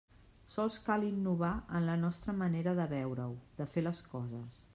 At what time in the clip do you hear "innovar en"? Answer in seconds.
1.09-1.85